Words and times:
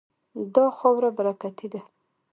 دا 0.55 0.65
خاوره 0.77 1.09
برکتي 1.17 1.67
ده. 1.73 1.81